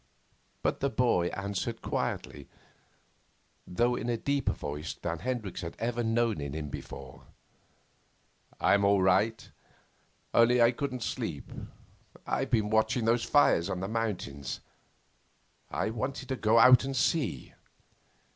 But 0.63 0.79
the 0.79 0.89
boy 0.89 1.27
answered 1.27 1.83
quietly, 1.83 2.49
though 3.67 3.93
in 3.93 4.09
a 4.09 4.17
deeper 4.17 4.53
voice 4.53 4.95
than 4.95 5.19
Hendricks 5.19 5.61
had 5.61 5.75
ever 5.77 6.01
known 6.03 6.41
in 6.41 6.53
him 6.53 6.69
before: 6.69 7.27
'I'm 8.59 8.83
all 8.83 9.03
right; 9.03 9.47
only 10.33 10.59
I 10.59 10.71
couldn't 10.71 11.03
sleep. 11.03 11.51
I've 12.25 12.49
been 12.49 12.71
watching 12.71 13.05
those 13.05 13.23
fires 13.23 13.69
on 13.69 13.79
the 13.79 13.87
mountains. 13.87 14.61
I 15.69 15.85
I 15.85 15.89
wanted 15.91 16.29
to 16.29 16.35
go 16.35 16.57
out 16.57 16.83
and 16.83 16.95
see. 16.97 17.53